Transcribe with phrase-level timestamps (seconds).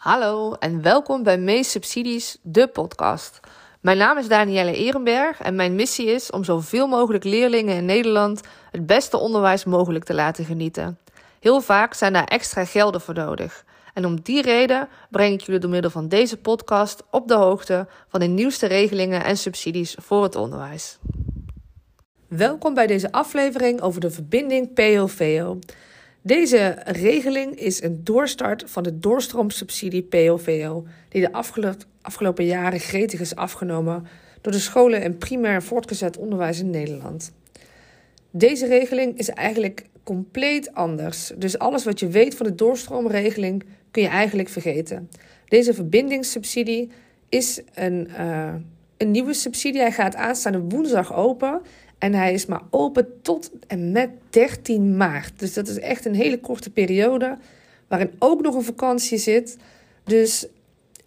[0.00, 3.40] Hallo en welkom bij Mees Subsidies, de podcast.
[3.80, 8.40] Mijn naam is Danielle Ehrenberg en mijn missie is om zoveel mogelijk leerlingen in Nederland
[8.70, 10.98] het beste onderwijs mogelijk te laten genieten.
[11.40, 13.64] Heel vaak zijn daar extra gelden voor nodig.
[13.94, 17.86] En om die reden breng ik jullie door middel van deze podcast op de hoogte
[18.08, 20.98] van de nieuwste regelingen en subsidies voor het onderwijs.
[22.28, 25.58] Welkom bij deze aflevering over de verbinding PO-VO.
[26.22, 31.32] Deze regeling is een doorstart van de doorstroomsubsidie PO-VO, die de
[32.02, 34.06] afgelopen jaren gretig is afgenomen
[34.40, 37.32] door de scholen en primair voortgezet onderwijs in Nederland.
[38.30, 41.32] Deze regeling is eigenlijk compleet anders.
[41.36, 45.10] Dus alles wat je weet van de doorstroomregeling kun je eigenlijk vergeten.
[45.48, 46.90] Deze verbindingssubsidie
[47.28, 48.54] is een, uh,
[48.96, 49.80] een nieuwe subsidie.
[49.80, 51.60] Hij gaat aanstaande woensdag open.
[52.00, 55.38] En hij is maar open tot en met 13 maart.
[55.38, 57.38] Dus dat is echt een hele korte periode.
[57.88, 59.56] Waarin ook nog een vakantie zit.
[60.04, 60.46] Dus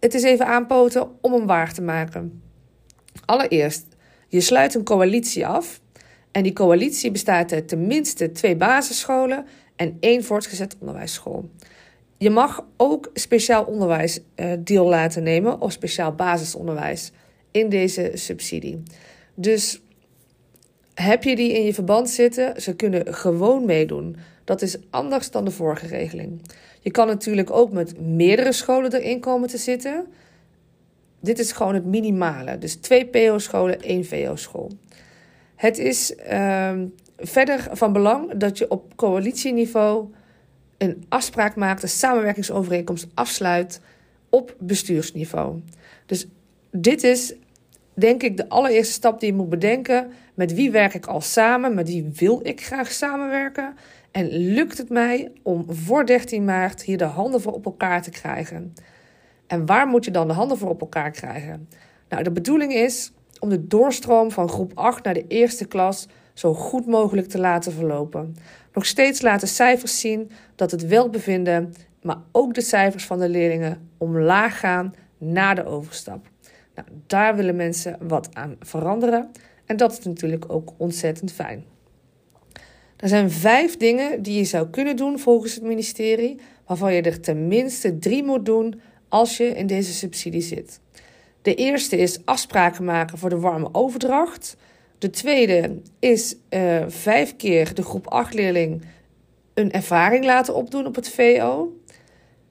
[0.00, 2.42] het is even aanpoten om hem waar te maken.
[3.24, 3.86] Allereerst,
[4.28, 5.80] je sluit een coalitie af.
[6.30, 11.50] En die coalitie bestaat uit tenminste twee basisscholen en één voortgezet onderwijsschool.
[12.18, 17.12] Je mag ook speciaal onderwijs uh, deel laten nemen of speciaal basisonderwijs
[17.50, 18.82] in deze subsidie.
[19.34, 19.80] Dus
[20.94, 24.16] heb je die in je verband zitten, ze kunnen gewoon meedoen.
[24.44, 26.42] Dat is anders dan de vorige regeling.
[26.80, 30.06] Je kan natuurlijk ook met meerdere scholen erin komen te zitten.
[31.20, 32.58] Dit is gewoon het minimale.
[32.58, 34.70] Dus twee PO-scholen, één VO-school.
[35.56, 36.72] Het is uh,
[37.18, 40.12] verder van belang dat je op coalitieniveau
[40.78, 43.80] een afspraak maakt, een samenwerkingsovereenkomst afsluit
[44.28, 45.60] op bestuursniveau.
[46.06, 46.26] Dus
[46.70, 47.34] dit is
[47.94, 50.10] denk ik de allereerste stap die je moet bedenken.
[50.34, 51.74] Met wie werk ik al samen?
[51.74, 53.74] Met wie wil ik graag samenwerken?
[54.10, 58.10] En lukt het mij om voor 13 maart hier de handen voor op elkaar te
[58.10, 58.74] krijgen?
[59.46, 61.68] En waar moet je dan de handen voor op elkaar krijgen?
[62.08, 66.54] Nou, de bedoeling is om de doorstroom van groep 8 naar de eerste klas zo
[66.54, 68.36] goed mogelijk te laten verlopen.
[68.72, 73.90] Nog steeds laten cijfers zien dat het welbevinden, maar ook de cijfers van de leerlingen
[73.98, 76.26] omlaag gaan na de overstap.
[76.74, 79.30] Nou, daar willen mensen wat aan veranderen
[79.66, 81.64] en dat is natuurlijk ook ontzettend fijn.
[82.96, 87.20] Er zijn vijf dingen die je zou kunnen doen volgens het ministerie, waarvan je er
[87.20, 90.80] tenminste drie moet doen als je in deze subsidie zit.
[91.42, 94.56] De eerste is afspraken maken voor de warme overdracht.
[94.98, 98.82] De tweede is uh, vijf keer de groep 8 leerling
[99.54, 101.76] een ervaring laten opdoen op het VO.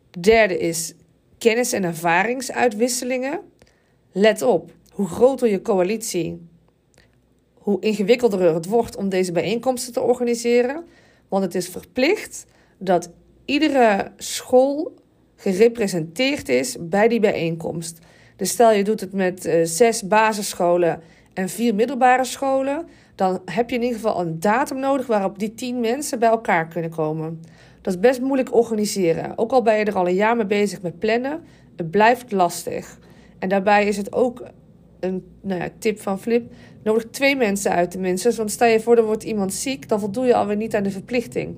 [0.09, 0.93] De derde is
[1.37, 3.39] kennis- en ervaringsuitwisselingen.
[4.11, 6.47] Let op, hoe groter je coalitie,
[7.63, 10.85] hoe ingewikkelder het wordt om deze bijeenkomsten te organiseren.
[11.27, 12.45] Want het is verplicht
[12.77, 13.09] dat
[13.45, 14.93] iedere school
[15.35, 17.99] gerepresenteerd is bij die bijeenkomst.
[18.35, 21.01] Dus stel je doet het met uh, zes basisscholen
[21.33, 25.53] en vier middelbare scholen, dan heb je in ieder geval een datum nodig waarop die
[25.53, 27.41] tien mensen bij elkaar kunnen komen.
[27.81, 29.37] Dat is best moeilijk organiseren.
[29.37, 31.43] Ook al ben je er al een jaar mee bezig met plannen,
[31.75, 32.99] het blijft lastig.
[33.39, 34.43] En daarbij is het ook
[35.03, 36.51] een nou ja, tip van Flip:
[36.83, 38.35] nodig twee mensen uit tenminste.
[38.35, 40.91] Want stel je voor, er wordt iemand ziek, dan voldoe je alweer niet aan de
[40.91, 41.55] verplichting.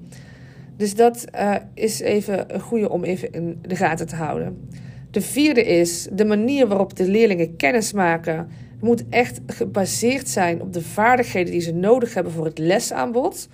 [0.78, 4.70] Dus dat uh, is even een goede om even in de gaten te houden.
[5.12, 8.48] De vierde is de manier waarop de leerlingen kennis maken.
[8.80, 13.48] moet echt gebaseerd zijn op de vaardigheden die ze nodig hebben voor het lesaanbod.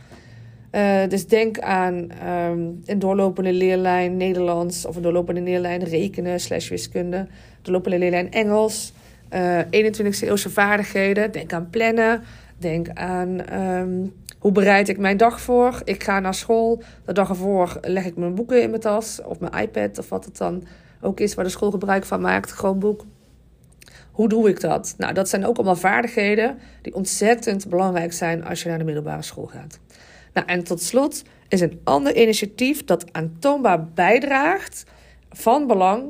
[0.71, 1.95] Uh, dus denk aan
[2.27, 7.27] um, een doorlopende leerlijn Nederlands of een doorlopende leerlijn rekenen slash wiskunde,
[7.61, 8.93] doorlopende leerlijn Engels,
[9.33, 11.31] uh, eh, 21e eeuwse vaardigheden.
[11.31, 12.23] Denk aan plannen,
[12.57, 15.81] denk aan um, hoe bereid ik mijn dag voor.
[15.83, 19.39] Ik ga naar school, de dag ervoor leg ik mijn boeken in mijn tas of
[19.39, 20.63] mijn iPad of wat het dan
[21.01, 23.05] ook is waar de school gebruik van maakt, gewoon boek.
[24.11, 24.93] Hoe doe ik dat?
[24.97, 29.21] Nou, dat zijn ook allemaal vaardigheden die ontzettend belangrijk zijn als je naar de middelbare
[29.21, 29.79] school gaat.
[30.33, 34.83] Nou, en tot slot is een ander initiatief dat aantoonbaar bijdraagt
[35.29, 36.03] van belang,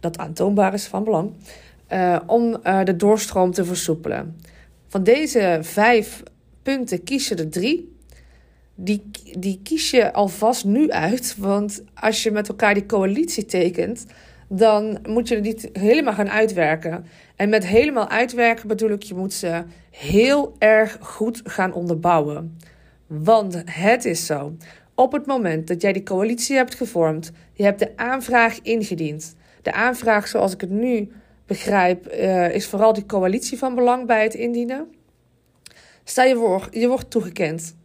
[0.00, 1.32] dat aantoonbaar is van belang,
[1.94, 4.36] uh, om uh, de doorstroom te versoepelen.
[4.88, 6.22] Van deze vijf
[6.62, 7.94] punten kies je er drie
[8.74, 9.02] die,
[9.38, 11.34] die kies je alvast nu uit.
[11.38, 14.06] Want als je met elkaar die coalitie tekent,
[14.48, 17.06] dan moet je niet helemaal gaan uitwerken.
[17.36, 22.58] En met helemaal uitwerken bedoel ik, je moet ze heel erg goed gaan onderbouwen.
[23.06, 24.56] Want het is zo.
[24.94, 29.36] Op het moment dat jij die coalitie hebt gevormd, je hebt de aanvraag ingediend.
[29.62, 31.10] De aanvraag, zoals ik het nu
[31.46, 34.94] begrijp, uh, is vooral die coalitie van belang bij het indienen.
[36.04, 37.76] Stel je voor, je wordt toegekend.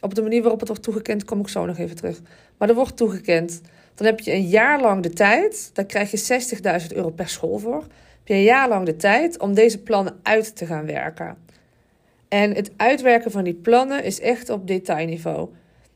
[0.00, 2.20] Op de manier waarop het wordt toegekend kom ik zo nog even terug.
[2.56, 3.60] Maar er wordt toegekend.
[3.94, 7.58] Dan heb je een jaar lang de tijd, daar krijg je 60.000 euro per school
[7.58, 7.80] voor.
[7.82, 11.36] Heb je een jaar lang de tijd om deze plannen uit te gaan werken.
[12.28, 15.48] En het uitwerken van die plannen is echt op detailniveau.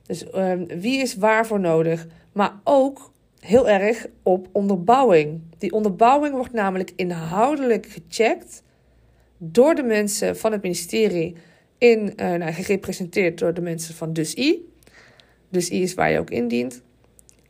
[0.07, 2.07] Dus um, wie is waarvoor nodig?
[2.33, 3.13] Maar ook
[3.45, 5.41] heel erg op onderbouwing.
[5.59, 8.63] Die onderbouwing wordt namelijk inhoudelijk gecheckt
[9.39, 11.35] door de mensen van het ministerie,
[11.79, 14.73] in, uh, nou, gerepresenteerd door de mensen van DusI.
[15.49, 16.83] DusI is waar je ook indient.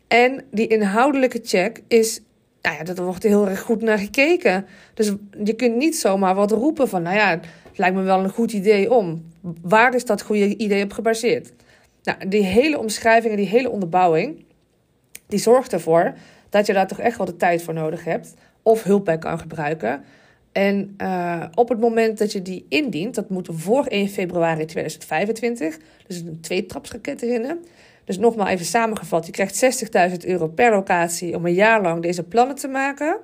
[0.09, 2.21] En die inhoudelijke check is,
[2.63, 4.67] nou ja, wordt heel erg goed naar gekeken.
[4.95, 5.13] Dus
[5.45, 7.31] je kunt niet zomaar wat roepen van, nou ja,
[7.69, 9.25] het lijkt me wel een goed idee om.
[9.63, 11.53] Waar is dat goede idee op gebaseerd?
[12.03, 14.44] Nou, die hele omschrijving en die hele onderbouwing,
[15.27, 16.15] die zorgt ervoor
[16.49, 18.35] dat je daar toch echt wel de tijd voor nodig hebt.
[18.63, 20.05] Of hulp bij kan gebruiken.
[20.53, 25.79] En uh, op het moment dat je die indient, dat moet voor 1 februari 2025,
[26.07, 27.65] dus een tweetrapsraket erin.
[28.05, 32.23] Dus nogmaals even samengevat, je krijgt 60.000 euro per locatie om een jaar lang deze
[32.23, 33.19] plannen te maken.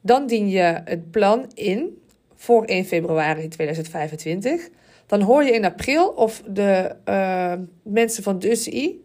[0.00, 2.02] Dan dien je het plan in
[2.34, 4.68] voor 1 februari 2025.
[5.06, 7.52] Dan hoor je in april of de uh,
[7.82, 9.04] mensen van de UCI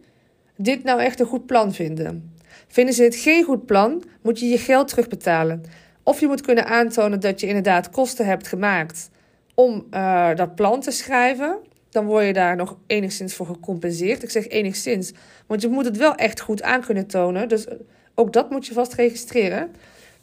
[0.56, 2.34] dit nou echt een goed plan vinden.
[2.68, 5.62] Vinden ze het geen goed plan, moet je je geld terugbetalen.
[6.02, 9.10] Of je moet kunnen aantonen dat je inderdaad kosten hebt gemaakt
[9.54, 11.58] om uh, dat plan te schrijven.
[11.90, 14.22] Dan word je daar nog enigszins voor gecompenseerd.
[14.22, 15.12] Ik zeg enigszins,
[15.46, 17.48] want je moet het wel echt goed aan kunnen tonen.
[17.48, 17.66] Dus
[18.14, 19.70] ook dat moet je vast registreren.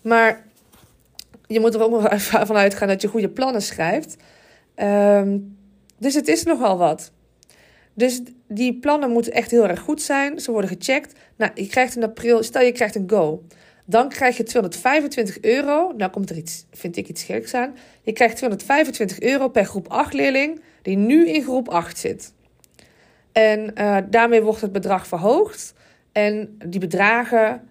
[0.02, 0.46] Maar
[1.48, 4.16] je moet er ook nog van uitgaan dat je goede plannen schrijft.
[4.76, 5.58] Um,
[5.98, 7.12] dus het is nogal wat.
[7.94, 10.40] Dus die plannen moeten echt heel erg goed zijn.
[10.40, 11.20] Ze worden gecheckt.
[11.36, 13.44] Nou, je krijgt in april, stel je krijgt een go.
[13.86, 15.94] Dan krijg je 225 euro.
[15.98, 17.76] Nou komt er iets, vind ik iets geks aan.
[18.02, 22.34] Je krijgt 225 euro per groep 8 leerling die nu in groep 8 zit.
[23.32, 25.74] En uh, daarmee wordt het bedrag verhoogd.
[26.12, 27.70] En die bedragen,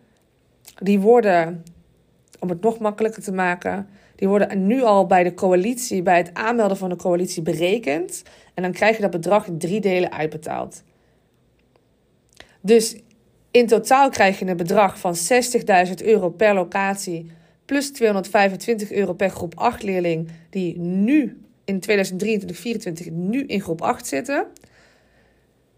[0.79, 1.63] die worden,
[2.39, 3.89] om het nog makkelijker te maken,
[4.19, 8.23] die worden nu al bij de coalitie, bij het aanmelden van de coalitie berekend.
[8.55, 10.83] En dan krijg je dat bedrag in drie delen uitbetaald.
[12.61, 12.97] Dus
[13.51, 15.15] in totaal krijg je een bedrag van
[15.87, 17.31] 60.000 euro per locatie.
[17.65, 20.29] Plus 225 euro per groep 8 leerling.
[20.51, 21.83] Die nu in
[23.09, 24.47] 2023-2024 nu in groep 8 zitten.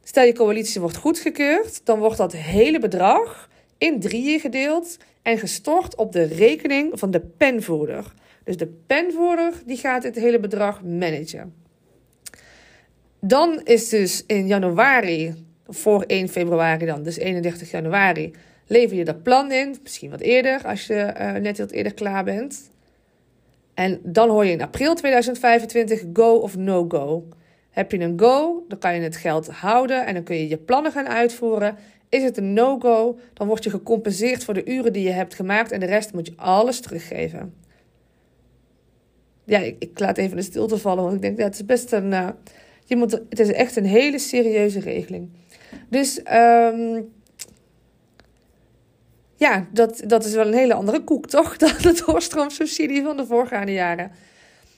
[0.03, 1.81] Stel je coalitie wordt goedgekeurd.
[1.85, 3.49] Dan wordt dat hele bedrag
[3.79, 4.97] in drieën gedeeld.
[5.23, 8.13] En gestort op de rekening van de penvoerder.
[8.45, 11.55] Dus de penvoerder die gaat het hele bedrag managen.
[13.21, 15.35] Dan is dus in januari,
[15.67, 18.35] voor 1 februari dan, dus 31 januari,
[18.67, 19.77] lever je dat plan in.
[19.83, 22.71] Misschien wat eerder, als je uh, net wat eerder klaar bent.
[23.75, 27.29] En dan hoor je in april 2025 go of no go.
[27.71, 30.57] Heb je een go, dan kan je het geld houden en dan kun je je
[30.57, 31.77] plannen gaan uitvoeren.
[32.09, 35.73] Is het een no-go, dan word je gecompenseerd voor de uren die je hebt gemaakt
[35.73, 37.55] en de rest moet je alles teruggeven
[39.51, 42.13] ja, ik, laat even de stilte vallen, want ik denk dat het is best een.
[42.13, 42.29] Uh,
[42.85, 45.31] je moet, het is echt een hele serieuze regeling.
[45.89, 47.13] Dus um,
[49.37, 51.57] ja, dat, dat is wel een hele andere koek, toch?
[51.57, 54.11] Dan de doorstroomsubsidie van de voorgaande jaren.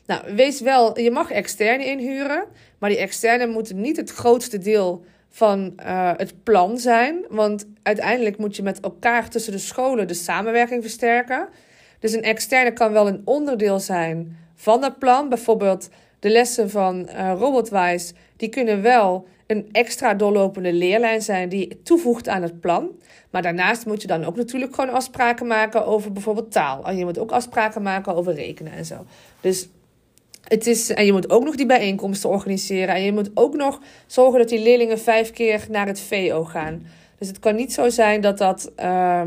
[0.07, 2.45] Nou, wees wel, je mag externe inhuren,
[2.79, 7.25] maar die externe moeten niet het grootste deel van uh, het plan zijn.
[7.29, 11.49] Want uiteindelijk moet je met elkaar tussen de scholen de samenwerking versterken.
[11.99, 15.29] Dus een externe kan wel een onderdeel zijn van dat plan.
[15.29, 15.89] Bijvoorbeeld
[16.19, 22.29] de lessen van uh, Robotwise, die kunnen wel een extra doorlopende leerlijn zijn die toevoegt
[22.29, 22.89] aan het plan.
[23.31, 26.85] Maar daarnaast moet je dan ook natuurlijk gewoon afspraken maken over bijvoorbeeld taal.
[26.85, 29.05] En je moet ook afspraken maken over rekenen en zo.
[29.41, 29.69] Dus
[30.45, 32.95] het is, en je moet ook nog die bijeenkomsten organiseren.
[32.95, 36.87] En je moet ook nog zorgen dat die leerlingen vijf keer naar het VO gaan.
[37.19, 38.73] Dus het kan niet zo zijn dat dat.
[38.81, 39.23] Uh,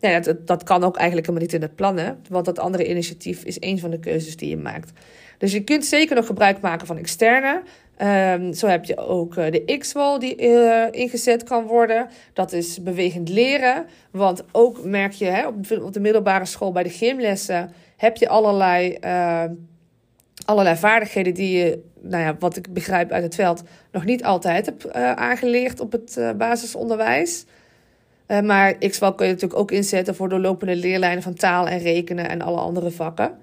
[0.00, 2.12] ja, dat, dat kan ook eigenlijk helemaal niet in het plan, hè?
[2.28, 4.92] want dat andere initiatief is een van de keuzes die je maakt.
[5.38, 7.62] Dus je kunt zeker nog gebruik maken van externe.
[8.02, 12.08] Um, zo heb je ook uh, de X-wall die uh, ingezet kan worden.
[12.32, 13.86] Dat is bewegend leren.
[14.10, 18.28] Want ook merk je hè, op, op de middelbare school bij de gymlessen heb je
[18.28, 19.44] allerlei, uh,
[20.44, 24.66] allerlei vaardigheden die je, nou ja, wat ik begrijp uit het veld, nog niet altijd
[24.66, 27.44] hebt aangeleerd op het basisonderwijs.
[28.30, 32.28] Uh, maar XWAL kun je natuurlijk ook inzetten voor doorlopende leerlijnen van taal en rekenen
[32.28, 33.38] en alle andere vakken.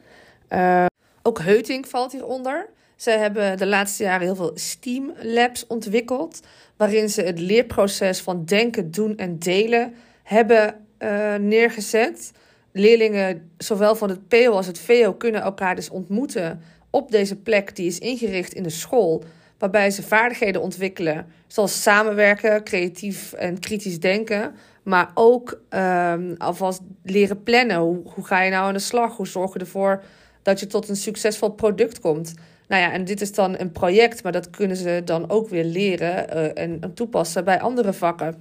[0.49, 0.85] Uh,
[1.21, 2.69] ook Heuting valt hieronder.
[2.95, 6.41] Ze hebben de laatste jaren heel veel STEAM labs ontwikkeld,
[6.77, 12.31] waarin ze het leerproces van denken, doen en delen hebben uh, neergezet.
[12.71, 17.75] Leerlingen, zowel van het PO als het VO, kunnen elkaar dus ontmoeten op deze plek
[17.75, 19.23] die is ingericht in de school
[19.57, 27.43] waarbij ze vaardigheden ontwikkelen, zoals samenwerken, creatief en kritisch denken, maar ook um, alvast leren
[27.43, 27.77] plannen.
[27.77, 29.15] Hoe, ga je nou aan de slag?
[29.15, 30.03] Hoe zorg je ervoor
[30.41, 32.33] dat je tot een succesvol product komt?
[32.67, 35.63] Nou ja, en dit is dan een project, maar dat kunnen ze dan ook weer
[35.63, 38.35] leren uh, en toepassen bij andere vakken.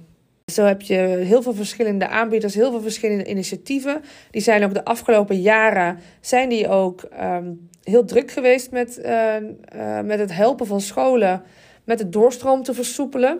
[0.53, 4.01] Zo heb je heel veel verschillende aanbieders, heel veel verschillende initiatieven.
[4.31, 9.35] Die zijn ook de afgelopen jaren zijn die ook um, heel druk geweest met, uh,
[9.75, 11.43] uh, met het helpen van scholen
[11.83, 13.39] met de doorstroom te versoepelen.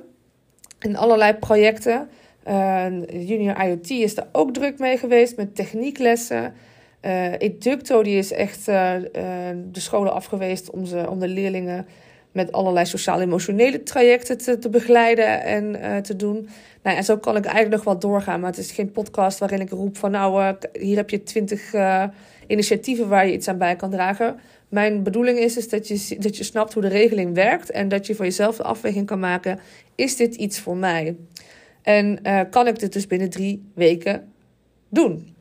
[0.79, 2.09] In allerlei projecten.
[3.09, 6.53] Junior IoT is daar ook druk mee geweest met technieklessen.
[7.01, 11.87] Uh, Educto die is echt de scholen afgeweest om, ze, om de leerlingen
[12.38, 16.50] met allerlei sociaal-emotionele trajecten te, te begeleiden en te doen.
[16.84, 19.62] Nou, en zo kan ik eigenlijk nog wel doorgaan, maar het is geen podcast waarin
[19.62, 21.74] ik roep van nou, hier heb je twintig
[22.48, 24.39] initiatieven waar je iets aan bij kan dragen.
[24.70, 28.08] Mijn bedoeling is, is dat, je, dat je snapt hoe de regeling werkt en dat
[28.08, 29.60] je voor jezelf de afweging kan maken:
[29.96, 31.15] is dit iets voor mij?
[31.82, 34.32] En kan ik dit dus binnen drie weken
[34.89, 35.36] doen?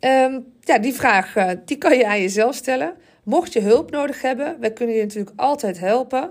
[0.00, 2.94] Um, ja, die vraag die kan je aan jezelf stellen.
[3.22, 6.30] Mocht je hulp nodig hebben, wij kunnen je natuurlijk altijd helpen.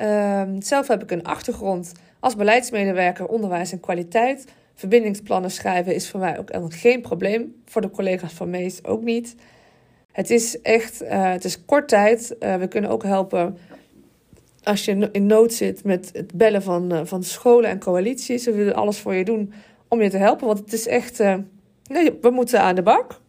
[0.00, 4.44] Um, zelf heb ik een achtergrond als beleidsmedewerker onderwijs en kwaliteit.
[4.74, 7.62] Verbindingsplannen schrijven is voor mij ook geen probleem.
[7.66, 9.34] Voor de collega's van Mees ook niet.
[10.12, 12.36] Het is echt, uh, het is kort tijd.
[12.40, 13.58] Uh, we kunnen ook helpen
[14.62, 18.44] als je in nood zit met het bellen van, uh, van scholen en coalities.
[18.44, 19.52] We willen alles voor je doen
[19.88, 20.46] om je te helpen.
[20.46, 21.18] Want het is echt,
[21.84, 23.19] nee, we moeten aan de bak.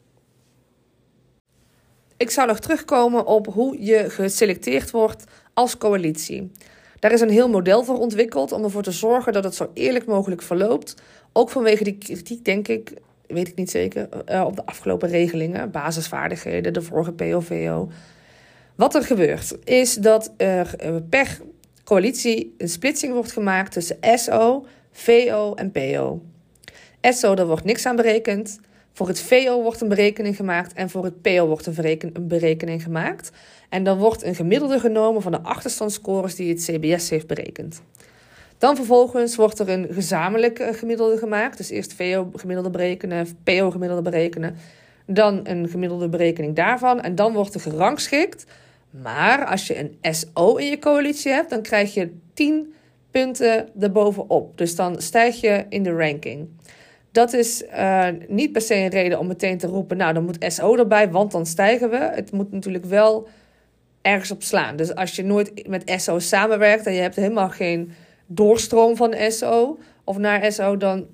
[2.21, 5.23] Ik zou nog terugkomen op hoe je geselecteerd wordt
[5.53, 6.51] als coalitie.
[6.99, 10.05] Daar is een heel model voor ontwikkeld om ervoor te zorgen dat het zo eerlijk
[10.05, 10.95] mogelijk verloopt.
[11.33, 12.93] Ook vanwege die kritiek, denk ik,
[13.27, 17.89] weet ik niet zeker, uh, op de afgelopen regelingen, basisvaardigheden, de vorige POVO.
[18.75, 21.39] Wat er gebeurt, is dat er eh, per
[21.83, 26.21] coalitie een splitsing wordt gemaakt tussen SO, VO en PO.
[27.01, 28.59] SO, daar wordt niks aan berekend.
[28.93, 33.31] Voor het VO wordt een berekening gemaakt en voor het PO wordt een, berekening gemaakt.
[33.69, 37.81] En dan wordt een gemiddelde genomen van de achterstandsscores die het CBS heeft berekend.
[38.57, 41.57] Dan vervolgens wordt er een gezamenlijk gemiddelde gemaakt.
[41.57, 44.55] Dus eerst VO-gemiddelde berekenen, PO-gemiddelde berekenen.
[45.05, 47.01] Dan een gemiddelde berekening daarvan.
[47.01, 48.45] En dan wordt er gerangschikt.
[48.89, 52.73] Maar als je een SO in je coalitie hebt, dan krijg je 10
[53.11, 54.57] punten erbovenop.
[54.57, 56.47] Dus dan stijg je in de ranking.
[57.11, 60.45] Dat is uh, niet per se een reden om meteen te roepen, nou dan moet
[60.47, 61.97] SO erbij, want dan stijgen we.
[61.97, 63.27] Het moet natuurlijk wel
[64.01, 64.75] ergens op slaan.
[64.75, 67.91] Dus als je nooit met SO samenwerkt en je hebt helemaal geen
[68.25, 71.07] doorstroom van SO of naar SO, dan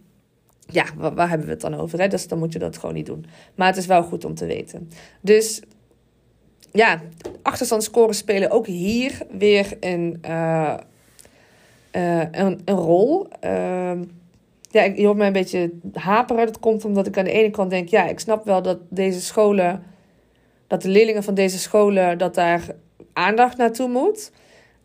[0.65, 1.99] ja, waar, hebben we het dan over?
[1.99, 2.07] Hè?
[2.07, 3.25] Dus dan moet je dat gewoon niet doen.
[3.55, 4.89] Maar het is wel goed om te weten.
[5.21, 5.61] Dus
[6.71, 7.01] ja,
[7.41, 10.77] achterstandsscores spelen ook hier weer een, uh,
[11.91, 13.27] uh, een, een, rol.
[14.69, 16.45] Ja, je hoort mij een beetje haperen.
[16.45, 19.21] Dat komt omdat ik aan de ene kant denk, ja, ik snap wel dat deze
[19.21, 19.83] scholen,
[20.67, 22.75] dat de leerlingen van deze scholen, dat daar
[23.13, 24.31] aandacht naartoe moet.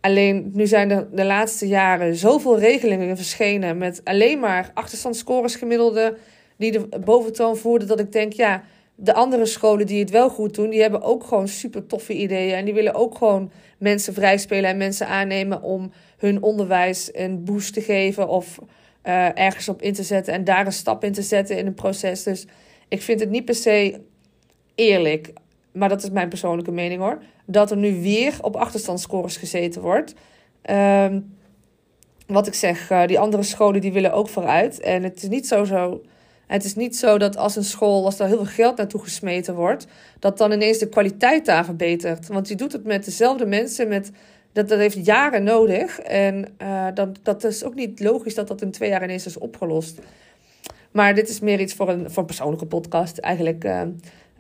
[0.01, 6.17] Alleen nu zijn er de laatste jaren zoveel regelingen verschenen met alleen maar achterstandsscores gemiddelde
[6.57, 8.63] die de boventoon voerden dat ik denk, ja,
[8.95, 12.55] de andere scholen die het wel goed doen, die hebben ook gewoon super toffe ideeën
[12.55, 17.75] en die willen ook gewoon mensen vrijspelen en mensen aannemen om hun onderwijs een boost
[17.75, 18.59] te geven of
[19.05, 21.75] uh, ergens op in te zetten en daar een stap in te zetten in een
[21.75, 22.23] proces.
[22.23, 22.47] Dus
[22.89, 24.01] ik vind het niet per se
[24.75, 25.33] eerlijk,
[25.73, 30.15] maar dat is mijn persoonlijke mening hoor dat er nu weer op achterstandsscores gezeten wordt.
[30.71, 31.37] Um,
[32.27, 34.81] wat ik zeg, uh, die andere scholen die willen ook vooruit.
[34.81, 36.03] En het is niet zo, zo
[36.47, 39.55] het is niet zo dat als een school, als er heel veel geld naartoe gesmeten
[39.55, 39.87] wordt,
[40.19, 42.29] dat dan ineens de kwaliteit daar verbetert.
[42.29, 44.11] Want je doet het met dezelfde mensen, met,
[44.53, 45.99] dat, dat heeft jaren nodig.
[45.99, 49.39] En uh, dat, dat is ook niet logisch dat dat in twee jaar ineens is
[49.39, 50.01] opgelost.
[50.91, 53.19] Maar dit is meer iets voor een, voor een persoonlijke podcast.
[53.19, 53.81] Eigenlijk uh,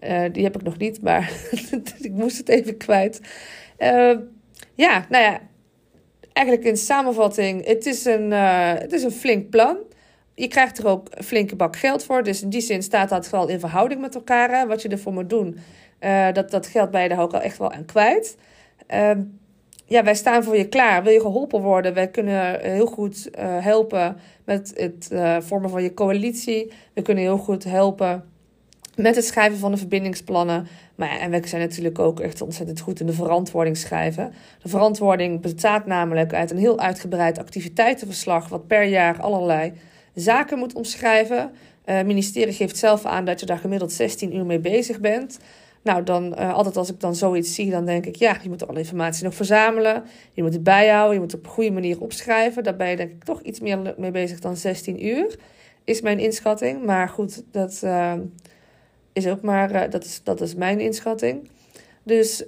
[0.00, 1.32] uh, die heb ik nog niet, maar
[2.00, 3.20] ik moest het even kwijt.
[4.74, 5.40] Ja, nou ja,
[6.32, 9.76] eigenlijk in samenvatting, het is, een, het is een flink plan.
[10.34, 12.22] Je krijgt er ook een flinke bak geld voor.
[12.22, 14.66] Dus in die zin staat dat wel in verhouding met elkaar.
[14.66, 15.58] Wat je ervoor moet doen,
[16.32, 18.36] dat, dat geld ben je er ook al echt wel aan kwijt.
[18.86, 19.20] Ehm,
[19.92, 21.02] ja, wij staan voor je klaar.
[21.02, 21.94] Wil je geholpen worden?
[21.94, 25.10] Wij kunnen heel goed helpen met het
[25.44, 26.72] vormen van je coalitie.
[26.94, 28.24] We kunnen heel goed helpen
[28.96, 30.66] met het schrijven van de verbindingsplannen.
[30.94, 34.32] Maar en we zijn natuurlijk ook echt ontzettend goed in de verantwoording schrijven.
[34.62, 39.72] De verantwoording bestaat namelijk uit een heel uitgebreid activiteitenverslag, wat per jaar allerlei
[40.14, 41.50] zaken moet omschrijven.
[41.86, 45.38] Uh, het ministerie geeft zelf aan dat je daar gemiddeld 16 uur mee bezig bent.
[45.82, 48.68] Nou, dan uh, altijd als ik dan zoiets zie, dan denk ik, ja, je moet
[48.68, 50.04] alle informatie nog verzamelen.
[50.32, 52.64] Je moet het bijhouden, je moet het op een goede manier opschrijven.
[52.64, 55.38] Daar ben je denk ik toch iets meer mee bezig dan 16 uur,
[55.84, 56.84] is mijn inschatting.
[56.84, 58.12] Maar goed, dat uh,
[59.12, 61.48] is ook maar, uh, dat, is, dat is mijn inschatting.
[62.02, 62.44] Dus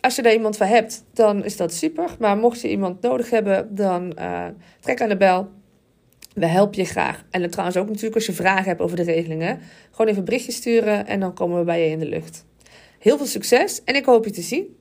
[0.00, 2.16] als je daar iemand voor hebt, dan is dat super.
[2.18, 4.14] Maar mocht je iemand nodig hebben, dan
[4.80, 5.48] trek aan de bel.
[6.34, 7.24] We helpen je graag.
[7.30, 9.58] En trouwens ook natuurlijk als je vragen hebt over de regelingen.
[9.90, 12.44] Gewoon even een berichtje sturen en dan komen we bij je in de lucht.
[12.98, 14.76] Heel veel succes en ik hoop je te zien.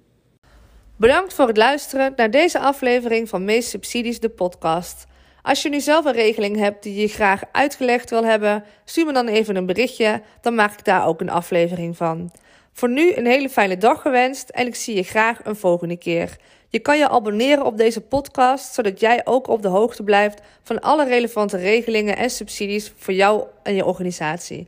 [0.97, 5.05] Bedankt voor het luisteren naar deze aflevering van Meest Subsidies, de podcast.
[5.41, 9.13] Als je nu zelf een regeling hebt die je graag uitgelegd wil hebben, stuur me
[9.13, 12.31] dan even een berichtje, dan maak ik daar ook een aflevering van.
[12.73, 16.37] Voor nu een hele fijne dag gewenst en ik zie je graag een volgende keer.
[16.69, 20.81] Je kan je abonneren op deze podcast, zodat jij ook op de hoogte blijft van
[20.81, 24.63] alle relevante regelingen en subsidies voor jou en je organisatie.